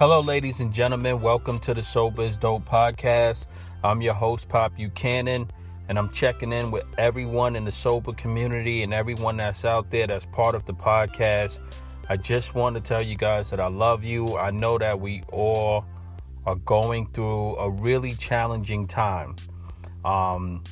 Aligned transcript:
Hello, 0.00 0.20
ladies 0.20 0.60
and 0.60 0.72
gentlemen. 0.72 1.20
Welcome 1.20 1.58
to 1.58 1.74
the 1.74 1.80
is 2.20 2.38
Dope 2.38 2.64
podcast. 2.64 3.46
I'm 3.84 4.00
your 4.00 4.14
host, 4.14 4.48
Pop 4.48 4.74
Buchanan, 4.74 5.50
and 5.90 5.98
I'm 5.98 6.08
checking 6.08 6.54
in 6.54 6.70
with 6.70 6.86
everyone 6.96 7.54
in 7.54 7.66
the 7.66 7.70
sober 7.70 8.14
community 8.14 8.82
and 8.82 8.94
everyone 8.94 9.36
that's 9.36 9.66
out 9.66 9.90
there 9.90 10.06
that's 10.06 10.24
part 10.24 10.54
of 10.54 10.64
the 10.64 10.72
podcast. 10.72 11.60
I 12.08 12.16
just 12.16 12.54
want 12.54 12.76
to 12.76 12.80
tell 12.80 13.02
you 13.02 13.14
guys 13.14 13.50
that 13.50 13.60
I 13.60 13.66
love 13.66 14.02
you. 14.02 14.38
I 14.38 14.50
know 14.50 14.78
that 14.78 14.98
we 14.98 15.22
all 15.32 15.84
are 16.46 16.56
going 16.56 17.10
through 17.12 17.56
a 17.56 17.68
really 17.68 18.14
challenging 18.14 18.86
time. 18.86 19.36
Um, 20.02 20.64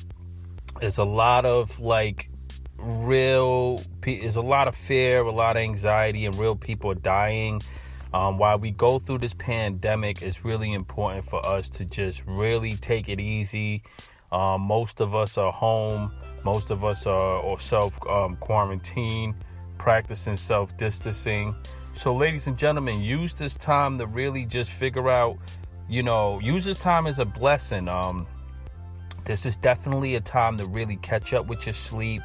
it's 0.81 0.97
a 0.97 1.05
lot 1.05 1.45
of 1.45 1.79
like 1.79 2.31
real, 2.79 3.79
there's 4.01 4.37
a 4.37 4.41
lot 4.41 4.67
of 4.67 4.75
fear, 4.75 5.21
a 5.21 5.31
lot 5.31 5.55
of 5.55 5.61
anxiety, 5.61 6.25
and 6.25 6.35
real 6.35 6.55
people 6.55 6.95
dying 6.95 7.61
um, 8.13 8.37
while 8.37 8.57
we 8.57 8.71
go 8.71 8.97
through 8.97 9.19
this 9.19 9.33
pandemic, 9.33 10.21
it's 10.21 10.43
really 10.43 10.73
important 10.73 11.25
for 11.25 11.45
us 11.45 11.69
to 11.71 11.85
just 11.85 12.23
really 12.25 12.73
take 12.73 13.07
it 13.07 13.19
easy. 13.19 13.83
Um, 14.31 14.61
most 14.61 14.99
of 14.99 15.15
us 15.15 15.37
are 15.37 15.51
home. 15.51 16.11
Most 16.43 16.71
of 16.71 16.85
us 16.85 17.05
are 17.05 17.39
or 17.39 17.59
self 17.59 17.99
um, 18.07 18.35
quarantine, 18.37 19.35
practicing 19.77 20.35
self 20.35 20.75
distancing. 20.77 21.55
So, 21.93 22.15
ladies 22.15 22.47
and 22.47 22.57
gentlemen, 22.57 23.01
use 23.01 23.33
this 23.33 23.55
time 23.55 23.97
to 23.97 24.07
really 24.07 24.45
just 24.45 24.71
figure 24.71 25.09
out, 25.09 25.37
you 25.87 26.03
know, 26.03 26.39
use 26.39 26.65
this 26.65 26.77
time 26.77 27.07
as 27.07 27.19
a 27.19 27.25
blessing. 27.25 27.87
Um, 27.87 28.27
this 29.25 29.45
is 29.45 29.57
definitely 29.57 30.15
a 30.15 30.21
time 30.21 30.57
to 30.57 30.65
really 30.65 30.95
catch 30.97 31.33
up 31.33 31.47
with 31.47 31.65
your 31.65 31.73
sleep, 31.73 32.21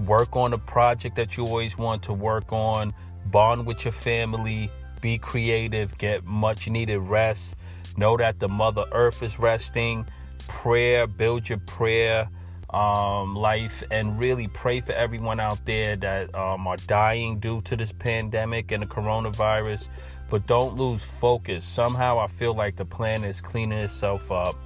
work 0.00 0.34
on 0.36 0.52
a 0.52 0.58
project 0.58 1.16
that 1.16 1.36
you 1.36 1.46
always 1.46 1.76
want 1.78 2.02
to 2.04 2.12
work 2.12 2.52
on, 2.52 2.94
bond 3.26 3.66
with 3.66 3.84
your 3.84 3.92
family, 3.92 4.70
be 5.04 5.18
creative, 5.18 5.98
get 5.98 6.24
much 6.24 6.66
needed 6.66 6.98
rest. 6.98 7.56
Know 7.98 8.16
that 8.16 8.40
the 8.40 8.48
Mother 8.48 8.86
Earth 8.90 9.22
is 9.22 9.38
resting. 9.38 10.06
Prayer, 10.48 11.06
build 11.06 11.46
your 11.46 11.58
prayer 11.58 12.26
um, 12.70 13.36
life, 13.36 13.82
and 13.90 14.18
really 14.18 14.48
pray 14.48 14.80
for 14.80 14.92
everyone 14.92 15.40
out 15.40 15.62
there 15.66 15.94
that 15.96 16.34
um, 16.34 16.66
are 16.66 16.78
dying 16.86 17.38
due 17.38 17.60
to 17.60 17.76
this 17.76 17.92
pandemic 17.92 18.72
and 18.72 18.82
the 18.82 18.86
coronavirus. 18.86 19.90
But 20.30 20.46
don't 20.46 20.74
lose 20.78 21.04
focus. 21.04 21.66
Somehow, 21.66 22.18
I 22.18 22.26
feel 22.26 22.54
like 22.54 22.76
the 22.76 22.86
planet 22.86 23.28
is 23.28 23.42
cleaning 23.42 23.80
itself 23.80 24.32
up. 24.32 24.56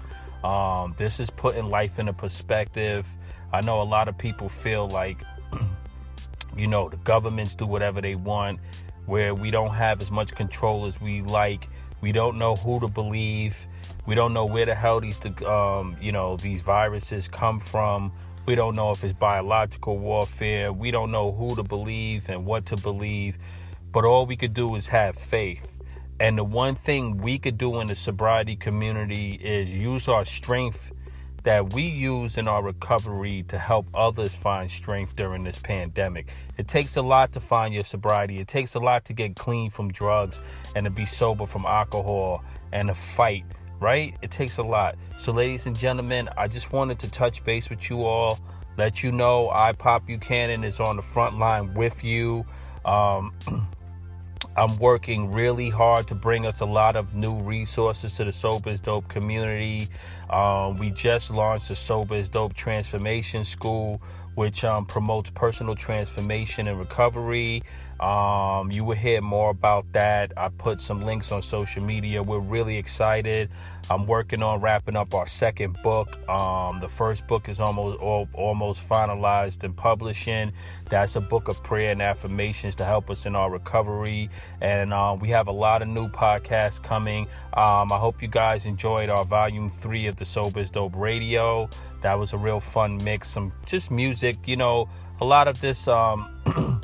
Um, 0.45 0.95
this 0.97 1.19
is 1.19 1.31
putting 1.31 1.69
life 1.69 1.99
in 1.99 2.07
a 2.07 2.13
perspective. 2.13 3.09
I 3.53 3.61
know 3.61 3.83
a 3.83 3.89
lot 3.97 4.07
of 4.07 4.17
people 4.17 4.49
feel 4.49 4.87
like, 4.87 5.21
you 6.57 6.69
know, 6.69 6.89
the 6.89 6.97
governments 6.99 7.57
do 7.57 7.67
whatever 7.67 8.01
they 8.01 8.15
want 8.15 8.61
where 9.09 9.35
we 9.35 9.51
don't 9.51 9.73
have 9.73 10.01
as 10.01 10.11
much 10.11 10.35
control 10.35 10.87
as 10.87 11.01
we 11.01 11.23
like. 11.23 11.69
We 12.01 12.13
don't 12.13 12.39
know 12.39 12.55
who 12.55 12.79
to 12.81 12.89
believe. 12.89 13.67
We 14.07 14.15
don't 14.15 14.33
know 14.33 14.45
where 14.45 14.67
the 14.67 14.75
hell 14.75 15.01
these, 15.01 15.19
um, 15.45 15.97
you 16.01 16.13
know, 16.13 16.37
these 16.37 16.63
viruses 16.63 17.27
come 17.27 17.59
from. 17.59 18.13
We 18.47 18.55
don't 18.55 18.77
know 18.77 18.91
if 18.93 19.03
it's 19.03 19.15
biological 19.15 19.99
warfare. 19.99 20.73
We 20.73 20.91
don't 20.91 21.11
know 21.11 21.33
who 21.33 21.57
to 21.57 21.63
believe 21.63 22.29
and 22.29 22.47
what 22.47 22.67
to 22.67 22.77
believe. 22.77 23.39
But 23.91 24.05
all 24.05 24.27
we 24.27 24.37
could 24.37 24.55
do 24.55 24.75
is 24.77 24.89
have 24.89 25.17
faith. 25.17 25.79
And 26.21 26.37
the 26.37 26.45
one 26.45 26.75
thing 26.75 27.19
we 27.19 27.39
could 27.39 27.59
do 27.59 27.81
in 27.81 27.87
the 27.87 27.95
sobriety 27.95 28.57
community 28.57 29.35
is 29.35 29.75
use 29.75 30.09
our 30.09 30.25
strength 30.25 30.93
that 31.45 31.73
we 31.73 31.83
use 31.83 32.37
in 32.37 32.49
our 32.49 32.63
recovery 32.63 33.45
to 33.49 33.59
help 33.59 33.87
others 33.95 34.35
find 34.35 34.71
strength 34.71 35.17
during 35.17 35.45
this 35.45 35.59
pandemic. 35.59 36.33
It 36.57 36.69
takes 36.69 36.97
a 36.97 37.03
lot 37.03 37.33
to 37.33 37.41
find 37.41 37.73
your 37.73 37.85
sobriety. 37.85 38.39
It 38.41 38.49
takes 38.49 38.75
a 38.75 38.79
lot 38.79 39.05
to 39.07 39.13
get 39.13 39.37
clean 39.37 39.71
from 39.71 39.91
drugs 39.91 40.41
and 40.75 40.85
to 40.85 40.91
be 40.91 41.07
sober 41.07 41.47
from 41.47 41.65
alcohol 41.65 42.43
and 42.73 42.89
to 42.89 42.95
fight, 42.95 43.45
right? 43.81 44.17
It 44.23 44.31
takes 44.31 44.59
a 44.59 44.63
lot. 44.63 44.97
So, 45.17 45.33
ladies 45.33 45.67
and 45.67 45.79
gentlemen, 45.79 46.29
I 46.37 46.49
just 46.49 46.73
wanted 46.73 46.99
to 47.01 47.11
touch 47.11 47.45
base 47.45 47.71
with 47.71 47.89
you 47.89 48.05
all, 48.05 48.39
let 48.77 49.03
you 49.03 49.13
know 49.13 49.51
I 49.51 49.73
Pop 49.73 50.07
Buchanan 50.07 50.65
is 50.65 50.81
on 50.81 50.97
the 50.97 51.03
front 51.03 51.39
line 51.39 51.75
with 51.75 52.05
you. 52.05 52.45
Um, 52.85 53.35
I'm 54.59 54.77
working 54.79 55.31
really 55.31 55.71
hard 55.71 56.09
to 56.09 56.17
bring 56.17 56.45
us 56.45 56.61
a 56.61 56.67
lot 56.67 56.97
of 56.97 57.15
new 57.15 57.37
resources 57.37 58.15
to 58.15 58.25
the 58.25 58.33
Sober 58.33 58.71
is 58.71 58.81
Dope 58.81 59.07
community. 59.07 59.87
Um, 60.29 60.79
we 60.79 60.91
just 60.91 61.31
launched 61.31 61.69
the 61.69 61.77
Sober 61.77 62.17
is 62.17 62.29
Dope 62.29 62.55
Transformation 62.55 63.45
School, 63.45 64.03
which 64.39 64.63
um, 64.63 64.87
promotes 64.87 65.31
personal 65.31 65.75
transformation 65.75 66.69
and 66.69 66.79
recovery. 66.79 67.61
Um, 67.99 68.71
you 68.71 68.85
will 68.85 68.95
hear 68.95 69.21
more 69.21 69.51
about 69.51 69.93
that. 69.95 70.33
I 70.37 70.49
put 70.51 70.81
some 70.81 71.03
links 71.03 71.33
on 71.33 71.43
social 71.43 71.83
media. 71.83 72.23
We're 72.23 72.39
really 72.39 72.77
excited. 72.77 73.51
I'm 73.91 74.07
working 74.07 74.41
on 74.45 74.61
wrapping 74.61 74.95
up 74.95 75.13
our 75.13 75.27
second 75.27 75.83
book. 75.83 76.17
Um, 76.29 76.79
the 76.79 76.87
first 76.87 77.27
book 77.27 77.49
is 77.49 77.61
almost 77.61 77.99
all, 77.99 78.29
almost 78.33 78.89
finalized 78.89 79.65
and 79.65 79.77
publishing. 79.77 80.53
That's 80.89 81.17
a 81.17 81.21
book 81.21 81.49
of 81.49 81.61
prayer 81.65 81.91
and 81.91 82.01
affirmations 82.01 82.77
to 82.77 82.85
help 82.85 83.11
us 83.11 83.27
in 83.27 83.35
our 83.35 83.51
recovery. 83.51 84.31
And 84.61 84.95
uh, 84.95 85.17
we 85.21 85.31
have 85.31 85.49
a 85.49 85.53
lot 85.53 85.83
of 85.83 85.89
new 85.89 86.09
podcasts 86.09 86.81
coming. 86.81 87.25
Um, 87.55 87.91
I 87.91 87.99
hope 87.99 88.23
you 88.23 88.29
guys 88.29 88.67
enjoyed 88.67 89.09
our 89.09 89.25
volume 89.25 89.69
three 89.69 90.07
of 90.07 90.15
the 90.15 90.25
Sober 90.25 90.61
is 90.61 90.71
Dope 90.71 90.95
Radio. 90.95 91.69
That 92.03 92.19
was 92.19 92.33
a 92.33 92.39
real 92.39 92.61
fun 92.61 92.99
mix. 93.03 93.29
Some 93.29 93.53
just 93.67 93.91
music, 93.91 94.47
you 94.47 94.57
know, 94.57 94.89
a 95.21 95.25
lot 95.25 95.49
of 95.49 95.61
this. 95.61 95.89
Um, 95.89 96.29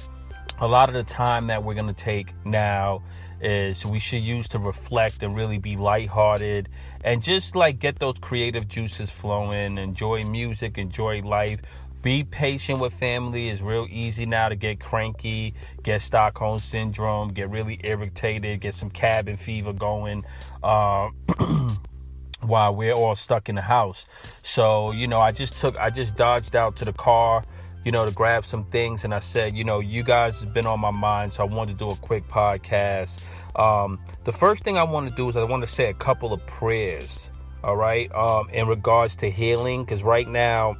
a 0.61 0.69
lot 0.69 0.89
of 0.89 0.95
the 0.95 1.03
time 1.03 1.49
that 1.49 1.65
we're 1.65 1.75
going 1.75 1.93
to 1.93 2.05
take 2.05 2.33
now 2.45 3.03
is 3.41 3.85
we 3.85 3.99
should 3.99 4.23
use 4.23 4.49
to 4.49 4.59
reflect 4.59 5.23
and 5.23 5.37
really 5.37 5.59
be 5.59 5.77
lighthearted 5.77 6.69
and 7.03 7.23
just 7.23 7.55
like 7.57 7.79
get 7.79 7.99
those 7.99 8.19
creative 8.19 8.67
juices 8.69 9.11
flowing, 9.11 9.79
enjoy 9.79 10.25
music, 10.25 10.79
enjoy 10.79 11.21
life. 11.21 11.61
Be 12.03 12.23
patient 12.23 12.81
with 12.81 12.93
family. 12.93 13.49
It's 13.49 13.63
real 13.63 13.87
easy 13.91 14.27
now 14.27 14.51
to 14.51 14.57
get 14.57 14.79
cranky, 14.79 15.55
get 15.83 16.03
Stockholm 16.03 16.59
syndrome, 16.59 17.29
get 17.29 17.49
really 17.49 17.81
irritated, 17.83 18.61
get 18.61 18.75
some 18.75 18.91
cabin 18.91 19.37
fever 19.37 19.73
going. 19.73 20.25
Uh, 20.63 21.09
while 22.47 22.75
we're 22.75 22.93
all 22.93 23.15
stuck 23.15 23.49
in 23.49 23.55
the 23.55 23.63
house. 23.63 24.07
So, 24.43 24.93
you 24.93 25.07
know, 25.07 25.21
I 25.21 25.33
just 25.33 25.57
took, 25.59 25.77
I 25.77 25.91
just 25.91 26.17
dodged 26.17 26.55
out 26.57 26.77
to 26.77 26.85
the 26.85 26.93
car 26.93 27.45
you 27.85 27.93
know, 27.93 28.07
to 28.07 28.13
grab 28.13 28.45
some 28.45 28.65
things. 28.65 29.05
And 29.05 29.15
I 29.15 29.19
said, 29.19 29.57
you 29.57 29.63
know, 29.63 29.81
you 29.81 30.03
guys 30.03 30.41
has 30.41 30.47
been 30.47 30.67
on 30.67 30.81
my 30.81 30.91
mind, 30.91 31.33
so 31.33 31.43
I 31.43 31.47
wanted 31.47 31.73
to 31.73 31.79
do 31.85 31.91
a 31.91 31.97
quick 31.97 32.27
podcast. 32.29 33.23
Um, 33.57 34.01
the 34.25 34.33
first 34.33 34.65
thing 34.65 34.79
I 34.79 34.83
want 34.83 35.09
to 35.09 35.15
do 35.15 35.29
is 35.29 35.37
I 35.37 35.45
want 35.45 35.63
to 35.63 35.67
say 35.67 35.91
a 35.91 35.95
couple 35.95 36.33
of 36.33 36.45
prayers, 36.47 37.31
all 37.63 37.77
right, 37.77 38.13
um, 38.15 38.49
in 38.51 38.67
regards 38.67 39.17
to 39.17 39.31
healing, 39.31 39.85
because 39.85 40.03
right 40.03 40.27
now, 40.27 40.77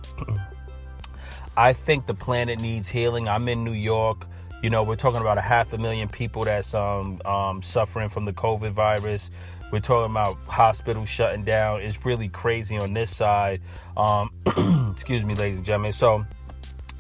I 1.57 1.73
think 1.73 2.07
the 2.07 2.15
planet 2.15 2.61
needs 2.61 2.89
healing. 2.89 3.29
I'm 3.29 3.49
in 3.49 3.63
New 3.63 3.73
York. 3.73 4.27
You 4.63 4.71
know, 4.71 4.83
we're 4.83 4.97
talking 4.97 5.21
about 5.21 5.37
a 5.37 5.43
half 5.43 5.75
a 5.75 5.79
million 5.79 6.09
people 6.09 6.45
that's 6.45 6.75
um, 6.75 7.21
um, 7.27 7.61
suffering 7.61 8.09
from 8.09 8.25
the 8.25 8.33
COVID 8.33 8.71
virus. 8.71 9.31
We're 9.75 9.81
talking 9.81 10.13
about 10.13 10.37
hospitals 10.47 11.09
shutting 11.09 11.43
down. 11.43 11.81
It's 11.81 12.07
really 12.07 12.29
crazy 12.29 12.79
on 12.79 12.93
this 12.93 13.11
side. 13.17 13.61
Um, 13.97 14.31
excuse 14.93 15.27
me, 15.27 15.35
ladies 15.35 15.57
and 15.57 15.67
gentlemen. 15.67 15.91
So, 15.91 16.25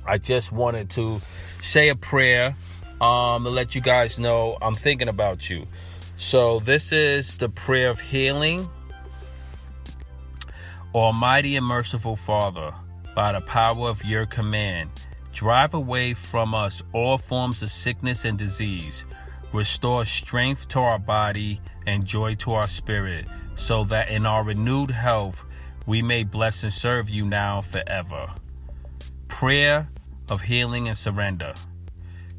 I 0.05 0.19
just 0.19 0.51
wanted 0.51 0.91
to 0.91 1.21
say 1.63 1.91
a 1.91 1.95
prayer 1.95 2.57
um, 3.01 3.45
to 3.45 3.51
let 3.53 3.77
you 3.77 3.81
guys 3.81 4.19
know 4.19 4.59
I'm 4.61 4.75
thinking 4.75 5.07
about 5.07 5.49
you. 5.49 5.69
So, 6.17 6.59
this 6.59 6.91
is 6.91 7.37
the 7.37 7.49
prayer 7.49 7.91
of 7.91 8.01
healing. 8.01 8.69
Almighty 10.97 11.55
and 11.55 11.65
merciful 11.65 12.17
Father, 12.17 12.75
by 13.15 13.31
the 13.31 13.41
power 13.43 13.89
of 13.89 14.05
your 14.05 14.27
command, 14.27 14.91
drive 15.33 15.75
away 15.75 16.13
from 16.13 16.57
us 16.57 16.83
all 16.93 17.19
forms 17.19 17.63
of 17.63 17.71
sickness 17.71 18.25
and 18.25 18.37
disease. 18.37 19.05
Restore 19.53 20.05
strength 20.05 20.67
to 20.67 20.81
our 20.81 20.99
body 20.99 21.61
and 21.87 22.05
joy 22.05 22.35
to 22.37 22.53
our 22.53 22.69
spirit, 22.69 23.27
so 23.57 23.85
that 23.85 24.09
in 24.09 24.27
our 24.27 24.45
renewed 24.45 24.91
health 24.91 25.45
we 25.87 26.03
may 26.03 26.25
bless 26.25 26.63
and 26.63 26.73
serve 26.73 27.11
you 27.11 27.25
now 27.25 27.61
forever. 27.61 28.33
Prayer 29.29 29.89
of 30.31 30.41
healing 30.43 30.89
and 30.89 30.97
surrender. 30.97 31.55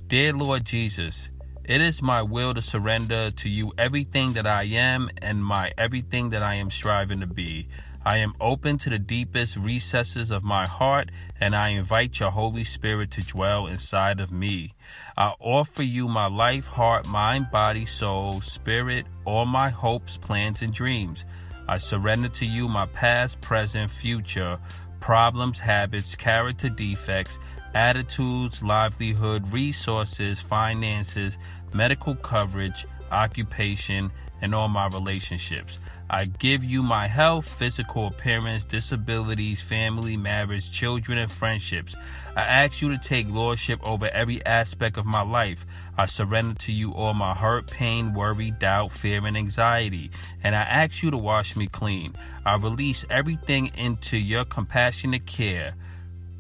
Dear 0.08 0.34
Lord 0.34 0.66
Jesus, 0.66 1.30
it 1.64 1.82
is 1.82 2.02
my 2.02 2.22
will 2.22 2.54
to 2.54 2.62
surrender 2.62 3.32
to 3.32 3.50
you 3.50 3.74
everything 3.78 4.34
that 4.34 4.46
I 4.46 4.64
am 4.64 5.10
and 5.22 5.44
my 5.44 5.72
everything 5.78 6.30
that 6.30 6.44
I 6.44 6.56
am 6.56 6.70
striving 6.70 7.22
to 7.22 7.28
be. 7.28 7.68
I 8.08 8.18
am 8.18 8.36
open 8.40 8.78
to 8.80 8.92
the 8.92 9.00
deepest 9.00 9.56
recesses 9.56 10.30
of 10.30 10.44
my 10.44 10.68
heart, 10.68 11.10
and 11.42 11.56
I 11.56 11.70
invite 11.70 12.20
your 12.20 12.30
Holy 12.30 12.64
Spirit 12.64 13.10
to 13.12 13.22
dwell 13.22 13.66
inside 13.66 14.20
of 14.20 14.32
me. 14.32 14.76
I 15.18 15.34
offer 15.40 15.82
you 15.82 16.08
my 16.08 16.28
life, 16.28 16.68
heart, 16.68 17.08
mind, 17.08 17.50
body, 17.52 17.86
soul, 17.88 18.42
spirit, 18.42 19.08
all 19.26 19.48
my 19.48 19.70
hopes, 19.70 20.18
plans, 20.18 20.62
and 20.62 20.72
dreams. 20.72 21.26
I 21.68 21.80
surrender 21.80 22.30
to 22.30 22.46
you 22.46 22.68
my 22.68 22.86
past, 22.86 23.42
present, 23.42 23.90
future, 23.90 24.60
problems, 25.00 25.58
habits, 25.58 26.16
character 26.16 26.70
defects, 26.70 27.40
attitudes, 27.74 28.62
livelihood, 28.62 29.52
resources, 29.52 30.40
finances, 30.40 31.40
medical 31.74 32.14
coverage, 32.14 32.86
occupation, 33.12 34.12
and 34.42 34.54
all 34.54 34.68
my 34.68 34.88
relationships. 34.88 35.80
I 36.10 36.26
give 36.26 36.64
you 36.64 36.84
my 36.84 37.08
health, 37.08 37.48
physical 37.48 38.08
appearance, 38.08 38.64
disabilities, 38.64 39.60
family, 39.60 40.16
marriage, 40.18 40.72
children, 40.72 41.18
and 41.18 41.32
friendships. 41.32 41.96
I 42.36 42.42
ask 42.42 42.82
you 42.82 42.90
to 42.90 42.98
take 42.98 43.28
lordship 43.30 43.80
over 43.84 44.08
every 44.10 44.46
aspect 44.46 44.98
of 44.98 45.06
my 45.06 45.24
life. 45.24 45.66
I 45.98 46.06
surrender 46.06 46.54
to 46.56 46.72
you 46.72 46.94
all 46.94 47.16
my 47.16 47.34
hurt, 47.34 47.72
pain, 47.72 48.14
worry, 48.14 48.52
doubt, 48.52 48.92
fear, 48.92 49.26
and 49.26 49.36
anxiety. 49.36 50.12
And 50.44 50.56
I 50.56 50.62
ask 50.62 51.02
you 51.02 51.10
to 51.10 51.18
wash 51.18 51.56
me 51.56 51.68
clean. 51.68 52.14
I 52.46 52.58
release 52.58 53.04
everything 53.10 53.72
into 53.76 54.18
your 54.18 54.46
compassionate 54.46 55.26
care. 55.26 55.74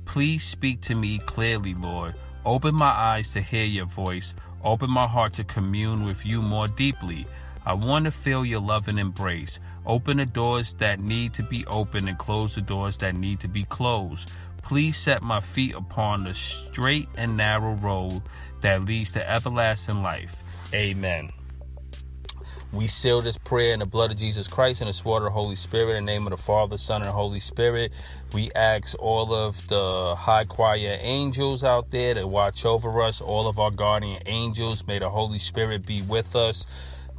Please 0.05 0.43
speak 0.43 0.81
to 0.81 0.95
me 0.95 1.17
clearly, 1.17 1.73
Lord. 1.73 2.13
Open 2.45 2.75
my 2.75 2.85
eyes 2.85 3.31
to 3.31 3.41
hear 3.41 3.65
your 3.65 3.87
voice. 3.87 4.35
Open 4.63 4.91
my 4.91 5.07
heart 5.07 5.33
to 5.33 5.43
commune 5.43 6.05
with 6.05 6.23
you 6.23 6.43
more 6.43 6.67
deeply. 6.67 7.25
I 7.65 7.73
want 7.73 8.05
to 8.05 8.11
feel 8.11 8.45
your 8.45 8.59
love 8.59 8.87
and 8.87 8.99
embrace. 8.99 9.59
Open 9.85 10.17
the 10.17 10.25
doors 10.25 10.73
that 10.75 10.99
need 10.99 11.33
to 11.35 11.43
be 11.43 11.65
opened 11.65 12.07
and 12.07 12.17
close 12.17 12.55
the 12.55 12.61
doors 12.61 12.97
that 12.97 13.15
need 13.15 13.39
to 13.41 13.47
be 13.47 13.63
closed. 13.65 14.31
Please 14.61 14.97
set 14.97 15.21
my 15.21 15.39
feet 15.39 15.75
upon 15.75 16.23
the 16.23 16.33
straight 16.33 17.09
and 17.17 17.37
narrow 17.37 17.73
road 17.73 18.21
that 18.61 18.83
leads 18.83 19.11
to 19.13 19.29
everlasting 19.29 20.01
life. 20.01 20.35
Amen. 20.73 21.31
We 22.75 22.87
seal 22.87 23.21
this 23.21 23.37
prayer 23.37 23.73
in 23.73 23.79
the 23.79 23.85
blood 23.85 24.11
of 24.11 24.17
Jesus 24.17 24.49
Christ 24.49 24.81
and 24.81 24.89
the 24.89 24.93
sword 24.93 25.21
of 25.23 25.27
the 25.27 25.31
Holy 25.31 25.55
Spirit 25.55 25.95
in 25.95 26.05
the 26.05 26.11
name 26.11 26.23
of 26.27 26.31
the 26.31 26.37
Father, 26.37 26.77
Son, 26.77 27.03
and 27.03 27.09
Holy 27.09 27.39
Spirit. 27.39 27.93
We 28.33 28.51
ask 28.53 28.95
all 28.99 29.33
of 29.33 29.65
the 29.69 30.13
high 30.17 30.43
choir 30.43 30.97
angels 30.99 31.63
out 31.63 31.91
there 31.91 32.15
to 32.15 32.27
watch 32.27 32.65
over 32.65 33.01
us, 33.01 33.21
all 33.21 33.47
of 33.47 33.59
our 33.59 33.71
guardian 33.71 34.21
angels. 34.25 34.85
May 34.85 34.99
the 34.99 35.09
Holy 35.09 35.39
Spirit 35.39 35.85
be 35.85 36.01
with 36.01 36.35
us. 36.35 36.65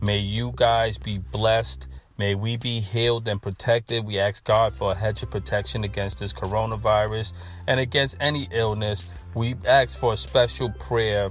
May 0.00 0.18
you 0.18 0.52
guys 0.54 0.98
be 0.98 1.18
blessed. 1.18 1.88
May 2.18 2.34
we 2.34 2.56
be 2.56 2.80
healed 2.80 3.28
and 3.28 3.40
protected. 3.40 4.04
We 4.04 4.18
ask 4.18 4.44
God 4.44 4.72
for 4.72 4.92
a 4.92 4.94
hedge 4.94 5.22
of 5.22 5.30
protection 5.30 5.84
against 5.84 6.18
this 6.18 6.32
coronavirus 6.32 7.32
and 7.66 7.80
against 7.80 8.16
any 8.20 8.48
illness. 8.50 9.08
We 9.34 9.54
ask 9.66 9.98
for 9.98 10.14
a 10.14 10.16
special 10.16 10.70
prayer 10.70 11.30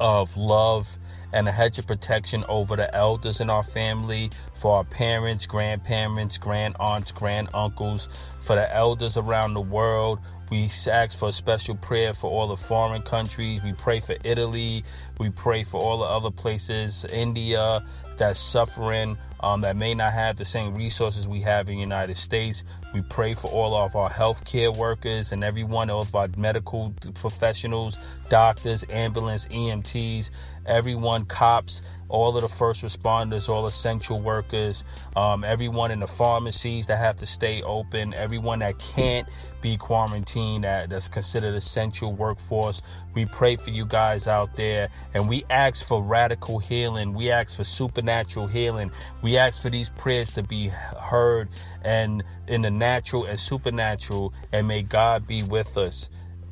of 0.00 0.36
love 0.36 0.98
and 1.32 1.48
a 1.48 1.52
hedge 1.52 1.78
of 1.78 1.86
protection 1.86 2.44
over 2.48 2.76
the 2.76 2.94
elders 2.94 3.40
in 3.40 3.50
our 3.50 3.62
family, 3.62 4.30
for 4.54 4.76
our 4.76 4.84
parents, 4.84 5.46
grandparents, 5.46 6.38
grand 6.38 6.76
aunts, 6.78 7.12
grand 7.12 7.48
uncles, 7.54 8.08
for 8.40 8.56
the 8.56 8.74
elders 8.74 9.16
around 9.16 9.54
the 9.54 9.60
world. 9.60 10.18
We 10.50 10.68
ask 10.90 11.18
for 11.18 11.30
a 11.30 11.32
special 11.32 11.76
prayer 11.76 12.12
for 12.12 12.30
all 12.30 12.46
the 12.46 12.58
foreign 12.58 13.00
countries. 13.00 13.62
We 13.62 13.72
pray 13.72 14.00
for 14.00 14.16
Italy. 14.22 14.84
We 15.18 15.30
pray 15.30 15.64
for 15.64 15.80
all 15.80 16.00
the 16.00 16.04
other 16.04 16.30
places, 16.30 17.06
India, 17.06 17.82
that's 18.18 18.38
suffering, 18.38 19.16
um, 19.40 19.62
that 19.62 19.76
may 19.76 19.94
not 19.94 20.12
have 20.12 20.36
the 20.36 20.44
same 20.44 20.74
resources 20.74 21.26
we 21.26 21.40
have 21.40 21.70
in 21.70 21.76
the 21.76 21.80
United 21.80 22.18
States. 22.18 22.64
We 22.92 23.00
pray 23.00 23.32
for 23.32 23.50
all 23.50 23.74
of 23.74 23.96
our 23.96 24.10
healthcare 24.10 24.76
workers 24.76 25.32
and 25.32 25.42
everyone, 25.42 25.88
of 25.88 26.14
our 26.14 26.28
medical 26.36 26.92
professionals, 27.14 27.98
doctors, 28.28 28.84
ambulance, 28.90 29.46
EMTs, 29.46 30.30
everyone, 30.66 31.24
cops, 31.24 31.82
all 32.08 32.36
of 32.36 32.42
the 32.42 32.48
first 32.48 32.82
responders, 32.82 33.48
all 33.48 33.66
essential 33.66 34.20
workers, 34.20 34.84
um, 35.16 35.44
everyone 35.44 35.90
in 35.90 36.00
the 36.00 36.06
pharmacies 36.06 36.86
that 36.86 36.98
have 36.98 37.16
to 37.16 37.26
stay 37.26 37.62
open, 37.62 38.12
everyone 38.14 38.58
that 38.58 38.78
can't 38.78 39.26
be 39.62 39.76
quarantined, 39.76 40.64
that, 40.64 40.90
that's 40.90 41.08
considered 41.08 41.54
essential 41.54 42.12
workforce. 42.12 42.82
We 43.14 43.24
pray 43.24 43.56
for 43.56 43.70
you 43.70 43.86
guys 43.86 44.26
out 44.26 44.54
there 44.56 44.90
and 45.14 45.28
we 45.28 45.44
ask 45.48 45.84
for 45.84 46.02
radical 46.02 46.58
healing. 46.58 47.14
We 47.14 47.30
ask 47.30 47.56
for 47.56 47.64
supernatural 47.64 48.46
healing. 48.46 48.90
We 49.22 49.38
ask 49.38 49.62
for 49.62 49.70
these 49.70 49.88
prayers 49.90 50.32
to 50.32 50.42
be 50.42 50.68
heard 50.68 51.48
and 51.82 52.22
in 52.46 52.62
the 52.62 52.70
natural 52.70 53.24
and 53.24 53.40
supernatural, 53.40 54.34
and 54.52 54.68
may 54.68 54.82
God 54.82 55.26
be 55.26 55.42
with 55.42 55.76
us. 55.76 56.10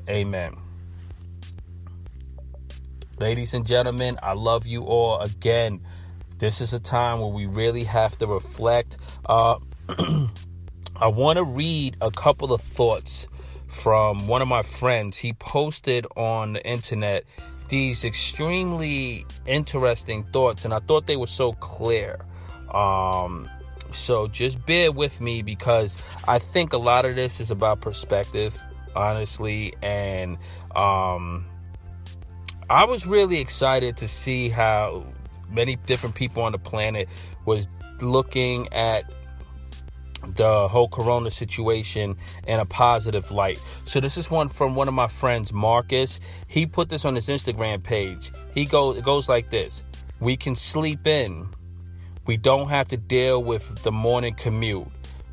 Amen. 0.08 0.69
Ladies 3.20 3.52
and 3.52 3.67
gentlemen, 3.67 4.19
I 4.22 4.32
love 4.32 4.64
you 4.64 4.84
all 4.84 5.20
again. 5.20 5.82
This 6.38 6.62
is 6.62 6.72
a 6.72 6.81
time 6.81 7.20
where 7.20 7.28
we 7.28 7.44
really 7.44 7.84
have 7.84 8.17
to 8.17 8.26
reflect. 8.26 8.96
Uh, 9.26 9.58
I 10.96 11.08
want 11.08 11.37
to 11.37 11.44
read 11.44 11.99
a 12.00 12.11
couple 12.11 12.50
of 12.55 12.62
thoughts 12.62 13.28
from 13.67 14.26
one 14.26 14.40
of 14.40 14.49
my 14.49 14.62
friends. 14.62 15.19
He 15.19 15.34
posted 15.34 16.06
on 16.17 16.55
the 16.55 16.67
internet 16.67 17.25
these 17.69 18.06
extremely 18.06 19.26
interesting 19.44 20.25
thoughts, 20.32 20.64
and 20.64 20.73
I 20.73 20.78
thought 20.78 21.06
they 21.06 21.19
were 21.19 21.26
so 21.26 21.52
clear. 21.52 22.25
Um, 22.73 23.50
so 23.93 24.28
just 24.28 24.64
bear 24.64 24.93
with 24.93 25.20
me 25.20 25.43
because 25.43 26.02
I 26.26 26.38
think 26.38 26.73
a 26.73 26.78
lot 26.78 27.05
of 27.05 27.16
this 27.16 27.38
is 27.38 27.50
about 27.50 27.82
perspective, 27.82 28.58
honestly, 28.96 29.75
and 29.82 30.38
um, 30.75 31.50
I 32.70 32.84
was 32.84 33.05
really 33.05 33.40
excited 33.40 33.96
to 33.96 34.06
see 34.06 34.49
how 34.49 35.05
many 35.49 35.75
different 35.75 36.14
people 36.14 36.44
on 36.44 36.52
the 36.52 36.58
planet 36.58 37.08
was 37.44 37.67
looking 38.00 38.72
at 38.72 39.11
the 40.37 40.69
whole 40.69 40.87
corona 40.87 41.32
situation 41.32 42.17
in 42.46 42.61
a 42.61 42.64
positive 42.64 43.32
light. 43.32 43.61
So 43.87 43.99
this 43.99 44.17
is 44.17 44.31
one 44.31 44.49
from 44.49 44.76
one 44.76 44.87
of 44.87 44.94
my 44.94 45.08
friends 45.08 45.52
Marcus. 45.52 46.20
He 46.46 46.64
put 46.64 46.90
this 46.90 47.05
on 47.05 47.17
his 47.17 47.26
Instagram 47.26 47.82
page. 47.82 48.31
He 48.55 48.67
goes 48.67 48.99
it 48.99 49.05
goes 49.05 49.28
like 49.28 49.50
this. 49.50 49.82
We 50.20 50.37
can 50.37 50.55
sleep 50.55 51.08
in. 51.08 51.49
We 52.26 52.37
don't 52.37 52.69
have 52.69 52.87
to 52.88 52.96
deal 52.96 53.43
with 53.43 53.82
the 53.82 53.90
morning 53.90 54.34
commute. 54.34 54.87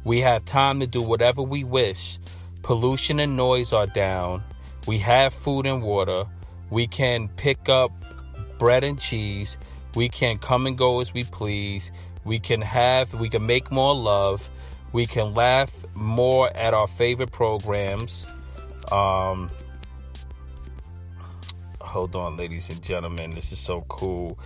We 0.04 0.22
have 0.22 0.44
time 0.44 0.80
to 0.80 0.88
do 0.88 1.04
whatever 1.04 1.44
we 1.44 1.64
wish. 1.64 2.18
Pollution 2.64 3.20
and 3.20 3.38
noise 3.38 3.74
are 3.74 3.86
down. 3.86 4.44
We 4.88 4.98
have 4.98 5.36
food 5.36 5.68
and 5.68 5.84
water. 5.84 6.26
We 6.70 6.88
can 6.88 7.30
pick 7.30 7.70
up 7.70 7.92
bread 8.58 8.84
and 8.84 9.00
cheese. 9.00 9.58
We 9.96 10.10
can 10.10 10.38
come 10.38 10.68
and 10.68 10.78
go 10.78 11.00
as 11.00 11.14
we 11.14 11.24
please. 11.24 11.92
We 12.24 12.40
can 12.40 12.62
have, 12.62 13.14
we 13.14 13.30
can 13.30 13.46
make 13.46 13.72
more 13.72 13.96
love. 13.96 14.50
We 14.94 15.06
can 15.06 15.34
laugh 15.34 15.86
more 15.94 16.56
at 16.56 16.74
our 16.74 16.88
favorite 16.88 17.32
programs. 17.32 18.26
Um, 18.92 19.50
hold 21.82 22.16
on, 22.16 22.38
ladies 22.38 22.70
and 22.70 22.82
gentlemen. 22.82 23.36
This 23.36 23.52
is 23.52 23.60
so 23.60 23.86
cool. 23.88 24.38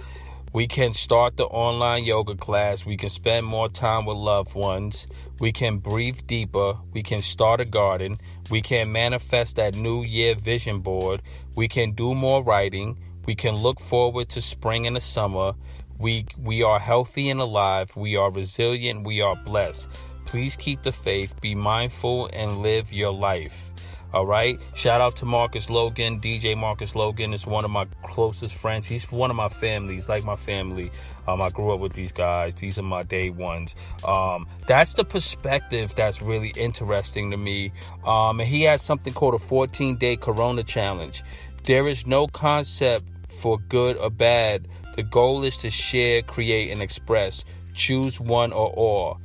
We 0.54 0.68
can 0.68 0.92
start 0.92 1.38
the 1.38 1.46
online 1.46 2.04
yoga 2.04 2.36
class. 2.36 2.86
We 2.86 2.98
can 2.98 3.10
spend 3.10 3.46
more 3.46 3.70
time 3.70 4.06
with 4.06 4.18
loved 4.18 4.54
ones. 4.54 5.08
We 5.40 5.54
can 5.54 5.78
breathe 5.78 6.20
deeper. 6.28 6.74
We 6.92 7.04
can 7.04 7.22
start 7.22 7.62
a 7.62 7.66
garden. 7.66 8.20
We 8.52 8.62
can 8.62 8.92
manifest 8.92 9.56
that 9.56 9.76
new 9.76 10.04
year 10.04 10.36
vision 10.36 10.82
board. 10.82 11.22
We 11.56 11.70
can 11.70 11.94
do 11.94 12.14
more 12.14 12.44
writing. 12.44 12.98
We 13.26 13.34
can 13.34 13.56
look 13.56 13.80
forward 13.80 14.28
to 14.30 14.42
spring 14.42 14.86
and 14.86 14.98
the 14.98 15.02
summer. 15.02 15.54
We, 15.98 16.26
we 16.38 16.62
are 16.62 16.78
healthy 16.78 17.30
and 17.30 17.40
alive. 17.40 17.96
We 17.96 18.18
are 18.18 18.30
resilient. 18.30 19.06
We 19.06 19.22
are 19.22 19.38
blessed. 19.38 19.88
Please 20.26 20.58
keep 20.58 20.82
the 20.82 20.92
faith. 20.92 21.40
Be 21.40 21.56
mindful 21.56 22.30
and 22.34 22.58
live 22.58 22.92
your 22.92 23.14
life. 23.14 23.72
All 24.14 24.26
right. 24.26 24.60
Shout 24.76 25.00
out 25.00 25.16
to 25.18 25.26
Marcus 25.26 25.70
Logan. 25.70 26.20
DJ 26.20 26.58
Marcus 26.58 26.96
Logan 26.96 27.34
is 27.34 27.48
one 27.48 27.64
of 27.64 27.72
my 27.72 27.86
closest 28.04 28.56
friends. 28.56 28.86
He's 28.86 29.10
one 29.10 29.30
of 29.30 29.38
my 29.38 29.48
family. 29.48 29.94
He's 29.94 30.10
like 30.10 30.26
my 30.26 30.36
family. 30.36 30.92
Um, 31.30 31.42
I 31.42 31.50
grew 31.50 31.74
up 31.74 31.80
with 31.80 31.94
these 31.94 32.12
guys. 32.12 32.56
These 32.56 32.78
are 32.78 32.84
my 32.84 33.04
day 33.04 33.30
ones. 33.30 33.74
Um, 34.06 34.48
that's 34.68 34.96
the 34.96 35.06
perspective 35.06 35.96
that's 35.96 36.22
really 36.22 36.50
interesting 36.58 37.32
to 37.32 37.38
me. 37.38 37.72
Um, 38.04 38.42
and 38.42 38.50
he 38.50 38.64
has 38.64 38.82
something 38.82 39.14
called 39.14 39.36
a 39.36 39.40
14 39.40 39.96
day 39.96 40.18
Corona 40.18 40.64
challenge. 40.64 41.24
There 41.64 41.88
is 41.88 42.06
no 42.06 42.28
concept 42.28 43.06
for 43.30 43.60
good 43.70 43.96
or 43.96 44.10
bad. 44.10 44.68
The 44.98 45.04
goal 45.04 45.46
is 45.46 45.56
to 45.60 45.70
share, 45.70 46.22
create, 46.22 46.70
and 46.70 46.82
express. 46.82 47.46
Choose 47.74 48.20
one 48.20 48.52
or 48.52 48.72
all. 48.72 49.21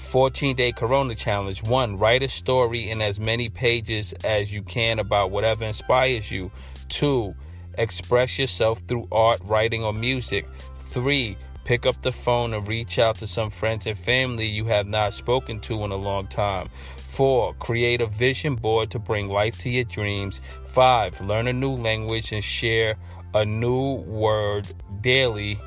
14 0.00 0.56
day 0.56 0.72
Corona 0.72 1.14
Challenge. 1.14 1.62
One, 1.64 1.98
write 1.98 2.22
a 2.22 2.28
story 2.28 2.90
in 2.90 3.00
as 3.00 3.20
many 3.20 3.48
pages 3.48 4.12
as 4.24 4.52
you 4.52 4.62
can 4.62 4.98
about 4.98 5.30
whatever 5.30 5.64
inspires 5.64 6.30
you. 6.30 6.50
Two, 6.88 7.34
express 7.78 8.38
yourself 8.38 8.82
through 8.88 9.06
art, 9.12 9.40
writing, 9.44 9.84
or 9.84 9.92
music. 9.92 10.48
Three, 10.90 11.36
pick 11.64 11.86
up 11.86 12.02
the 12.02 12.10
phone 12.10 12.54
and 12.54 12.66
reach 12.66 12.98
out 12.98 13.16
to 13.16 13.26
some 13.26 13.50
friends 13.50 13.86
and 13.86 13.96
family 13.96 14.46
you 14.46 14.64
have 14.64 14.86
not 14.86 15.14
spoken 15.14 15.60
to 15.60 15.84
in 15.84 15.92
a 15.92 15.96
long 15.96 16.26
time. 16.26 16.68
Four, 16.96 17.54
create 17.54 18.00
a 18.00 18.06
vision 18.06 18.56
board 18.56 18.90
to 18.90 18.98
bring 18.98 19.28
life 19.28 19.60
to 19.60 19.70
your 19.70 19.84
dreams. 19.84 20.40
Five, 20.66 21.20
learn 21.20 21.46
a 21.46 21.52
new 21.52 21.72
language 21.72 22.32
and 22.32 22.42
share 22.42 22.96
a 23.34 23.44
new 23.44 23.92
word 23.92 24.66
daily 25.00 25.60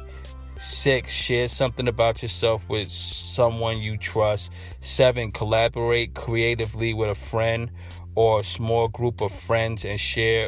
Six, 0.63 1.11
share 1.11 1.49
something 1.49 1.89
about 1.89 2.21
yourself 2.21 2.69
with 2.69 2.89
someone 2.89 3.79
you 3.79 3.97
trust. 3.97 4.49
Seven, 4.79 5.33
collaborate 5.33 6.13
creatively 6.13 6.93
with 6.93 7.09
a 7.09 7.15
friend 7.15 7.69
or 8.15 8.39
a 8.39 8.43
small 8.45 8.87
group 8.87 9.19
of 9.19 9.33
friends 9.33 9.83
and 9.83 9.99
share 9.99 10.47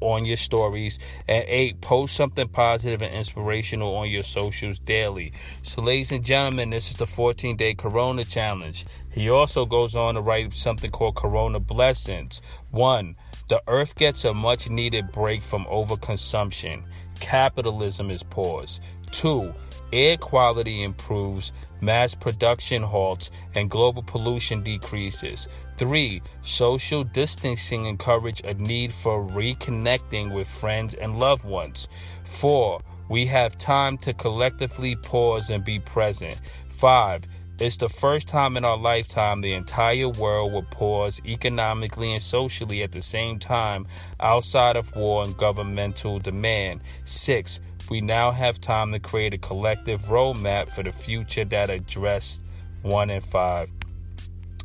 on 0.00 0.24
your 0.24 0.36
stories. 0.36 0.98
And 1.28 1.44
eight, 1.46 1.80
post 1.80 2.16
something 2.16 2.48
positive 2.48 3.02
and 3.02 3.14
inspirational 3.14 3.94
on 3.94 4.10
your 4.10 4.24
socials 4.24 4.80
daily. 4.80 5.32
So, 5.62 5.80
ladies 5.80 6.10
and 6.10 6.24
gentlemen, 6.24 6.70
this 6.70 6.90
is 6.90 6.96
the 6.96 7.06
14 7.06 7.56
day 7.56 7.74
Corona 7.74 8.24
Challenge. 8.24 8.84
He 9.12 9.30
also 9.30 9.64
goes 9.64 9.94
on 9.94 10.16
to 10.16 10.20
write 10.22 10.54
something 10.54 10.90
called 10.90 11.14
Corona 11.14 11.60
Blessings. 11.60 12.42
One, 12.72 13.14
the 13.48 13.62
earth 13.68 13.94
gets 13.94 14.24
a 14.24 14.34
much 14.34 14.68
needed 14.68 15.12
break 15.12 15.40
from 15.40 15.66
overconsumption. 15.66 16.82
Capitalism 17.20 18.10
is 18.10 18.22
paused. 18.22 18.80
Two, 19.12 19.54
air 19.92 20.16
quality 20.16 20.82
improves, 20.82 21.52
mass 21.80 22.14
production 22.14 22.82
halts, 22.82 23.30
and 23.54 23.70
global 23.70 24.02
pollution 24.02 24.62
decreases. 24.62 25.48
Three, 25.78 26.22
social 26.42 27.04
distancing 27.04 27.86
encourage 27.86 28.40
a 28.42 28.54
need 28.54 28.92
for 28.92 29.24
reconnecting 29.26 30.34
with 30.34 30.48
friends 30.48 30.94
and 30.94 31.18
loved 31.18 31.44
ones. 31.44 31.88
Four, 32.24 32.80
we 33.08 33.26
have 33.26 33.58
time 33.58 33.98
to 33.98 34.12
collectively 34.14 34.96
pause 34.96 35.50
and 35.50 35.64
be 35.64 35.78
present. 35.78 36.40
Five, 36.68 37.24
it's 37.58 37.78
the 37.78 37.88
first 37.88 38.28
time 38.28 38.56
in 38.56 38.64
our 38.64 38.76
lifetime 38.76 39.40
the 39.40 39.54
entire 39.54 40.08
world 40.10 40.52
will 40.52 40.64
pause 40.64 41.20
economically 41.24 42.12
and 42.12 42.22
socially 42.22 42.82
at 42.82 42.92
the 42.92 43.00
same 43.00 43.38
time 43.38 43.86
outside 44.20 44.76
of 44.76 44.94
war 44.94 45.22
and 45.22 45.36
governmental 45.36 46.18
demand. 46.18 46.82
Six, 47.06 47.60
we 47.90 48.00
now 48.00 48.30
have 48.32 48.60
time 48.60 48.92
to 48.92 48.98
create 48.98 49.34
a 49.34 49.38
collective 49.38 50.02
roadmap 50.06 50.68
for 50.70 50.82
the 50.82 50.92
future 50.92 51.44
that 51.44 51.70
address 51.70 52.40
one 52.82 53.10
and 53.10 53.24
five. 53.24 53.70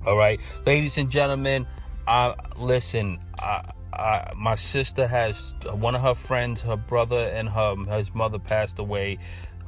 All 0.05 0.17
right, 0.17 0.39
ladies 0.65 0.97
and 0.97 1.09
gentlemen, 1.09 1.67
I 2.07 2.35
listen. 2.57 3.19
I, 3.39 3.71
I, 3.93 4.33
my 4.35 4.55
sister 4.55 5.07
has 5.07 5.53
one 5.73 5.95
of 5.95 6.01
her 6.01 6.15
friends, 6.15 6.61
her 6.61 6.77
brother 6.77 7.19
and 7.19 7.47
her 7.49 7.75
his 7.97 8.15
mother 8.15 8.39
passed 8.39 8.79
away. 8.79 9.19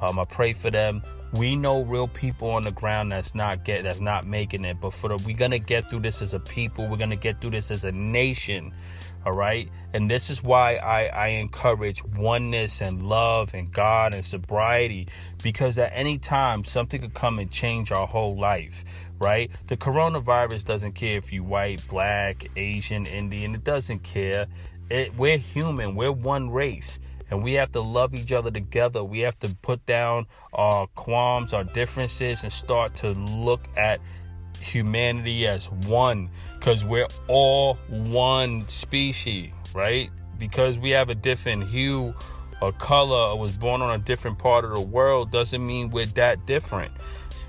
Um, 0.02 0.18
I 0.18 0.26
pray 0.26 0.54
for 0.54 0.72
them. 0.72 1.04
We 1.34 1.56
know 1.56 1.82
real 1.82 2.08
people 2.08 2.52
on 2.52 2.62
the 2.62 2.72
ground 2.72 3.12
that's 3.12 3.34
not 3.34 3.64
get 3.64 3.84
that's 3.84 4.00
not 4.00 4.28
making 4.28 4.66
it, 4.66 4.80
but 4.80 4.94
for 4.94 5.08
the 5.08 5.18
we're 5.26 5.36
gonna 5.36 5.60
get 5.60 5.90
through 5.90 6.02
this 6.02 6.22
as 6.22 6.34
a 6.34 6.40
people. 6.40 6.88
We're 6.88 6.98
gonna 6.98 7.16
get 7.16 7.42
through 7.42 7.52
this 7.52 7.72
as 7.72 7.84
a 7.84 7.92
nation. 7.92 8.74
All 9.26 9.32
right. 9.32 9.70
And 9.94 10.12
this 10.12 10.30
is 10.30 10.44
why 10.44 10.76
I, 10.76 11.06
I 11.06 11.28
encourage 11.28 12.04
oneness 12.04 12.82
and 12.82 13.04
love 13.04 13.54
and 13.54 13.72
God 13.72 14.14
and 14.14 14.24
sobriety 14.24 15.08
because 15.42 15.78
at 15.78 15.92
any 15.94 16.18
time 16.18 16.66
something 16.66 17.02
could 17.02 17.14
come 17.14 17.40
and 17.40 17.50
change 17.50 17.92
our 17.92 18.06
whole 18.06 18.38
life. 18.38 18.84
Right? 19.20 19.50
The 19.68 19.78
coronavirus 19.78 20.66
doesn't 20.66 20.94
care 20.94 21.18
if 21.18 21.32
you 21.32 21.44
white, 21.44 21.88
black, 21.88 22.46
Asian, 22.58 23.06
Indian. 23.06 23.56
It 23.56 23.64
doesn't 23.64 24.04
care. 24.04 24.48
It, 24.90 25.16
we're 25.16 25.38
human. 25.38 25.96
We're 25.96 26.12
one 26.12 26.50
race 26.50 27.00
and 27.34 27.42
we 27.42 27.54
have 27.54 27.72
to 27.72 27.82
love 27.82 28.14
each 28.14 28.32
other 28.32 28.52
together. 28.52 29.04
We 29.04 29.22
have 29.22 29.40
to 29.40 29.56
put 29.64 29.84
down 29.88 30.28
our 30.54 30.86
qualms, 30.86 31.52
our 31.52 31.64
differences, 31.64 32.44
and 32.44 32.54
start 32.54 32.96
to 32.98 33.10
look 33.10 33.68
at 33.76 34.00
humanity 34.60 35.48
as 35.48 35.68
one 35.72 36.30
because 36.60 36.86
we're 36.86 37.08
all 37.28 37.74
one 37.90 38.68
species, 38.68 39.52
right? 39.74 40.12
Because 40.38 40.78
we 40.78 40.92
have 40.92 41.10
a 41.10 41.16
different 41.16 41.64
hue 41.64 42.14
or 42.62 42.72
color 42.74 43.32
or 43.32 43.40
was 43.40 43.58
born 43.58 43.82
on 43.82 44.00
a 44.00 44.04
different 44.04 44.38
part 44.38 44.64
of 44.64 44.76
the 44.76 44.82
world 44.82 45.32
doesn't 45.32 45.66
mean 45.66 45.90
we're 45.90 46.06
that 46.06 46.46
different. 46.46 46.94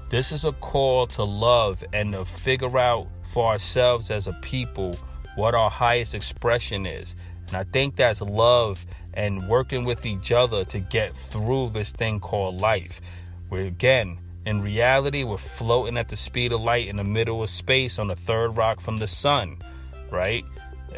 This 0.09 0.33
is 0.33 0.47
a 0.47 0.53
call 0.53 1.09
to 1.09 1.25
love 1.25 1.85
and 1.93 2.12
to 2.12 2.25
figure 2.25 2.79
out 2.79 3.07
for 3.35 3.53
ourselves 3.53 4.11
as 4.11 4.29
a 4.29 4.33
people 4.41 4.97
what 5.37 5.55
our 5.55 5.69
highest 5.69 6.14
expression 6.14 6.87
is. 6.87 7.14
And 7.49 7.57
I 7.57 7.65
think 7.65 7.97
that's 7.97 8.21
love 8.21 8.87
and 9.13 9.49
working 9.49 9.85
with 9.85 10.07
each 10.07 10.33
other 10.33 10.65
to 10.67 10.79
get 10.79 11.15
through 11.15 11.71
this 11.71 11.93
thing 11.93 12.21
called 12.21 12.61
life. 12.61 13.01
Where 13.49 13.63
again, 13.63 14.19
in 14.47 14.61
reality, 14.61 15.25
we're 15.25 15.39
floating 15.39 15.97
at 15.97 16.09
the 16.09 16.17
speed 16.17 16.53
of 16.53 16.61
light 16.61 16.89
in 16.89 16.97
the 16.97 17.05
middle 17.05 17.43
of 17.43 17.51
space 17.51 17.99
on 17.99 18.09
the 18.09 18.17
third 18.17 18.57
rock 18.57 18.81
from 18.81 18.97
the 18.99 19.07
sun, 19.07 19.59
right? 20.11 20.45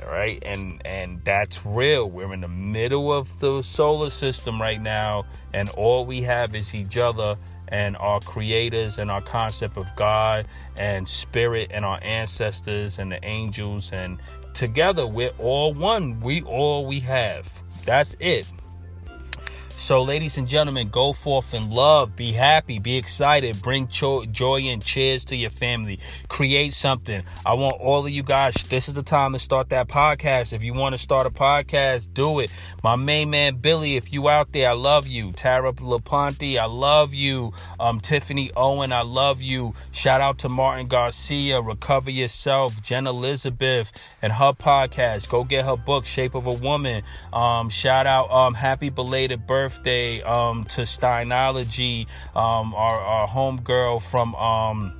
Right, 0.06 0.42
and 0.44 0.84
and 0.84 1.24
that's 1.24 1.64
real. 1.64 2.10
We're 2.10 2.34
in 2.34 2.42
the 2.42 2.48
middle 2.48 3.10
of 3.10 3.40
the 3.40 3.62
solar 3.62 4.10
system 4.10 4.60
right 4.60 4.80
now, 4.80 5.24
and 5.54 5.70
all 5.70 6.04
we 6.04 6.22
have 6.22 6.54
is 6.54 6.74
each 6.74 6.98
other 6.98 7.38
and 7.68 7.96
our 7.96 8.20
creators 8.20 8.98
and 8.98 9.10
our 9.10 9.20
concept 9.20 9.76
of 9.76 9.86
God 9.96 10.46
and 10.76 11.08
spirit 11.08 11.70
and 11.72 11.84
our 11.84 11.98
ancestors 12.02 12.98
and 12.98 13.12
the 13.12 13.24
angels 13.24 13.90
and 13.92 14.18
together 14.54 15.06
we're 15.06 15.32
all 15.38 15.74
one. 15.74 16.20
We 16.20 16.42
all 16.42 16.86
we 16.86 17.00
have. 17.00 17.50
That's 17.84 18.16
it. 18.20 18.46
So, 19.86 20.02
ladies 20.02 20.36
and 20.36 20.48
gentlemen, 20.48 20.88
go 20.88 21.12
forth 21.12 21.54
in 21.54 21.70
love, 21.70 22.16
be 22.16 22.32
happy, 22.32 22.80
be 22.80 22.96
excited, 22.96 23.62
bring 23.62 23.86
cho- 23.86 24.24
joy 24.24 24.62
and 24.62 24.84
cheers 24.84 25.24
to 25.26 25.36
your 25.36 25.50
family, 25.50 26.00
create 26.26 26.74
something. 26.74 27.22
I 27.46 27.54
want 27.54 27.80
all 27.80 28.04
of 28.04 28.10
you 28.10 28.24
guys, 28.24 28.54
this 28.64 28.88
is 28.88 28.94
the 28.94 29.04
time 29.04 29.32
to 29.34 29.38
start 29.38 29.68
that 29.68 29.86
podcast. 29.86 30.52
If 30.52 30.64
you 30.64 30.74
want 30.74 30.94
to 30.94 30.98
start 30.98 31.24
a 31.24 31.30
podcast, 31.30 32.12
do 32.12 32.40
it. 32.40 32.50
My 32.82 32.96
main 32.96 33.30
man, 33.30 33.58
Billy, 33.58 33.94
if 33.94 34.12
you 34.12 34.28
out 34.28 34.50
there, 34.50 34.70
I 34.70 34.72
love 34.72 35.06
you. 35.06 35.30
Tara 35.30 35.72
LaPonte, 35.72 36.58
I 36.58 36.64
love 36.64 37.14
you. 37.14 37.52
Um, 37.78 38.00
Tiffany 38.00 38.50
Owen, 38.56 38.92
I 38.92 39.02
love 39.02 39.40
you. 39.40 39.74
Shout 39.92 40.20
out 40.20 40.38
to 40.38 40.48
Martin 40.48 40.88
Garcia, 40.88 41.60
Recover 41.60 42.10
Yourself, 42.10 42.82
Jen 42.82 43.06
Elizabeth, 43.06 43.92
and 44.20 44.32
her 44.32 44.52
podcast. 44.52 45.28
Go 45.28 45.44
get 45.44 45.64
her 45.64 45.76
book, 45.76 46.06
Shape 46.06 46.34
of 46.34 46.48
a 46.48 46.54
Woman. 46.54 47.04
Um, 47.32 47.70
shout 47.70 48.08
out, 48.08 48.32
um, 48.32 48.54
happy 48.54 48.90
belated 48.90 49.46
birthday 49.46 49.75
birthday 49.76 50.22
um, 50.22 50.64
to 50.64 50.82
Steinology, 50.82 52.06
um, 52.34 52.74
our, 52.74 53.00
our 53.00 53.28
homegirl 53.28 54.02
from. 54.02 54.34
Um, 54.34 54.92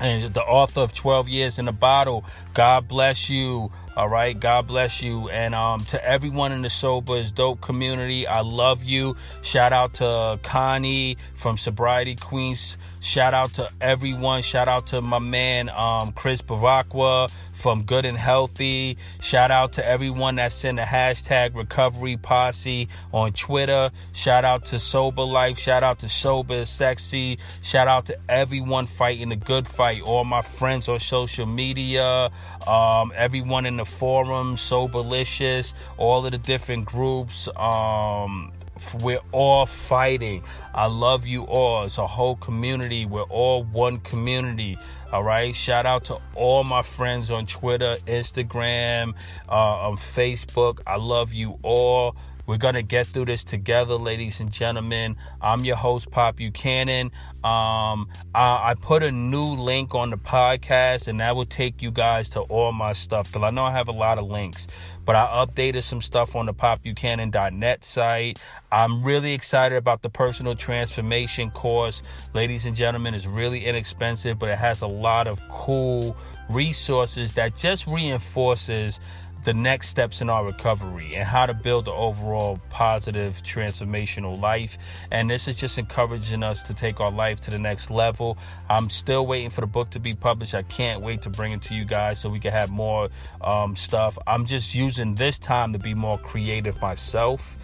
and 0.00 0.34
the 0.34 0.42
author 0.42 0.80
of 0.80 0.92
12 0.92 1.28
Years 1.28 1.58
in 1.60 1.68
a 1.68 1.72
Bottle. 1.72 2.24
God 2.54 2.88
bless 2.88 3.30
you. 3.30 3.70
All 3.94 4.08
right. 4.08 4.38
God 4.38 4.66
bless 4.66 5.02
you. 5.02 5.28
And 5.28 5.54
um, 5.54 5.80
to 5.86 6.02
everyone 6.02 6.52
in 6.52 6.62
the 6.62 6.70
Sober 6.70 7.18
is 7.18 7.30
Dope 7.30 7.60
community, 7.60 8.26
I 8.26 8.40
love 8.40 8.82
you. 8.84 9.16
Shout 9.42 9.72
out 9.72 9.94
to 9.94 10.38
Connie 10.42 11.18
from 11.34 11.58
Sobriety 11.58 12.16
Queens. 12.16 12.78
Shout 13.00 13.34
out 13.34 13.54
to 13.54 13.68
everyone. 13.80 14.42
Shout 14.42 14.68
out 14.68 14.86
to 14.88 15.00
my 15.00 15.18
man 15.18 15.68
um, 15.68 16.12
Chris 16.12 16.40
Bavacqua 16.40 17.32
from 17.52 17.82
Good 17.82 18.04
and 18.04 18.16
Healthy. 18.16 18.96
Shout 19.20 19.50
out 19.50 19.72
to 19.72 19.84
everyone 19.86 20.36
that's 20.36 20.64
in 20.64 20.76
the 20.76 20.82
hashtag 20.82 21.56
Recovery 21.56 22.16
Posse 22.16 22.88
on 23.12 23.32
Twitter. 23.32 23.90
Shout 24.12 24.44
out 24.44 24.66
to 24.66 24.78
Sober 24.78 25.24
Life. 25.24 25.58
Shout 25.58 25.82
out 25.82 25.98
to 25.98 26.08
Sober 26.08 26.64
Sexy. 26.64 27.38
Shout 27.62 27.88
out 27.88 28.06
to 28.06 28.16
everyone 28.28 28.86
fighting 28.86 29.30
the 29.30 29.36
good 29.36 29.66
fight. 29.66 30.02
All 30.02 30.24
my 30.24 30.42
friends 30.42 30.88
on 30.88 31.00
social 31.00 31.44
media. 31.44 32.30
Um, 32.68 33.12
everyone 33.16 33.66
in 33.66 33.76
the 33.82 33.90
forum, 33.90 34.54
Soberlicious. 34.54 35.74
All 35.96 36.24
of 36.24 36.30
the 36.30 36.38
different 36.38 36.84
groups. 36.84 37.48
Um, 37.56 38.52
we're 39.00 39.20
all 39.32 39.66
fighting. 39.66 40.44
I 40.72 40.86
love 40.86 41.26
you 41.26 41.42
all. 41.42 41.84
It's 41.84 41.98
a 41.98 42.06
whole 42.06 42.36
community. 42.36 43.06
We're 43.06 43.22
all 43.22 43.64
one 43.64 43.98
community. 43.98 44.78
All 45.12 45.24
right. 45.24 45.54
Shout 45.54 45.84
out 45.84 46.04
to 46.04 46.18
all 46.36 46.62
my 46.62 46.82
friends 46.82 47.30
on 47.32 47.46
Twitter, 47.46 47.94
Instagram, 48.06 49.14
uh, 49.48 49.88
on 49.88 49.96
Facebook. 49.96 50.78
I 50.86 50.96
love 50.96 51.32
you 51.32 51.58
all. 51.62 52.14
We're 52.52 52.58
going 52.58 52.74
to 52.74 52.82
get 52.82 53.06
through 53.06 53.24
this 53.24 53.44
together, 53.44 53.94
ladies 53.94 54.38
and 54.38 54.52
gentlemen. 54.52 55.16
I'm 55.40 55.60
your 55.60 55.76
host, 55.76 56.10
Pop 56.10 56.36
Buchanan. 56.36 57.06
Um, 57.42 58.10
I, 58.34 58.72
I, 58.72 58.74
put 58.78 59.02
a 59.02 59.10
new 59.10 59.54
link 59.54 59.94
on 59.94 60.10
the 60.10 60.18
podcast, 60.18 61.08
and 61.08 61.18
that 61.20 61.34
will 61.34 61.46
take 61.46 61.80
you 61.80 61.90
guys 61.90 62.28
to 62.30 62.40
all 62.40 62.70
my 62.72 62.92
stuff 62.92 63.28
because 63.32 63.42
I 63.42 63.48
know 63.48 63.64
I 63.64 63.72
have 63.72 63.88
a 63.88 63.92
lot 63.92 64.18
of 64.18 64.26
links. 64.26 64.68
But 65.06 65.16
I 65.16 65.46
updated 65.46 65.82
some 65.82 66.02
stuff 66.02 66.36
on 66.36 66.44
the 66.44 66.52
popbuchanan.net 66.52 67.86
site. 67.86 68.38
I'm 68.70 69.02
really 69.02 69.32
excited 69.32 69.76
about 69.76 70.02
the 70.02 70.10
personal 70.10 70.54
transformation 70.54 71.50
course. 71.52 72.02
Ladies 72.34 72.66
and 72.66 72.76
gentlemen, 72.76 73.14
it's 73.14 73.24
really 73.24 73.64
inexpensive, 73.64 74.38
but 74.38 74.50
it 74.50 74.58
has 74.58 74.82
a 74.82 74.86
lot 74.86 75.26
of 75.26 75.40
cool 75.48 76.14
resources 76.50 77.32
that 77.32 77.56
just 77.56 77.86
reinforces 77.86 79.00
the 79.44 79.52
next 79.52 79.88
steps 79.88 80.20
in 80.20 80.30
our 80.30 80.44
recovery 80.44 81.14
and 81.14 81.24
how 81.24 81.46
to 81.46 81.54
build 81.54 81.86
the 81.86 81.92
overall 81.92 82.60
positive 82.70 83.42
transformational 83.42 84.40
life. 84.40 84.78
And 85.10 85.28
this 85.28 85.48
is 85.48 85.56
just 85.56 85.78
encouraging 85.78 86.42
us 86.42 86.62
to 86.64 86.74
take 86.74 87.00
our 87.00 87.10
life 87.10 87.40
to 87.42 87.50
the 87.50 87.58
next 87.58 87.90
level. 87.90 88.38
I'm 88.70 88.88
still 88.88 89.26
waiting 89.26 89.50
for 89.50 89.60
the 89.60 89.66
book 89.66 89.90
to 89.90 90.00
be 90.00 90.14
published. 90.14 90.54
I 90.54 90.62
can't 90.62 91.02
wait 91.02 91.22
to 91.22 91.30
bring 91.30 91.52
it 91.52 91.62
to 91.62 91.74
you 91.74 91.84
guys 91.84 92.20
so 92.20 92.28
we 92.28 92.40
can 92.40 92.52
have 92.52 92.70
more 92.70 93.08
um, 93.40 93.74
stuff. 93.76 94.16
I'm 94.26 94.46
just 94.46 94.74
using 94.74 95.14
this 95.14 95.38
time 95.38 95.72
to 95.72 95.78
be 95.78 95.94
more 95.94 96.18
creative 96.18 96.80
myself. 96.80 97.56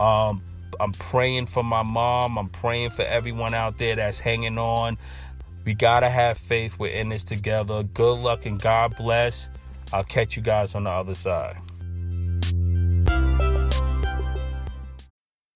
Um, 0.00 0.42
I'm 0.80 0.92
praying 0.92 1.46
for 1.46 1.62
my 1.62 1.82
mom. 1.82 2.38
I'm 2.38 2.48
praying 2.48 2.90
for 2.90 3.02
everyone 3.02 3.54
out 3.54 3.78
there 3.78 3.96
that's 3.96 4.18
hanging 4.18 4.58
on. 4.58 4.98
We 5.64 5.74
got 5.74 6.00
to 6.00 6.08
have 6.08 6.38
faith. 6.38 6.78
We're 6.78 6.92
in 6.92 7.08
this 7.08 7.24
together. 7.24 7.82
Good 7.82 8.14
luck 8.14 8.46
and 8.46 8.60
God 8.60 8.96
bless. 8.96 9.48
I'll 9.92 10.04
catch 10.04 10.36
you 10.36 10.42
guys 10.42 10.74
on 10.74 10.84
the 10.84 10.90
other 10.90 11.14
side. 11.14 11.56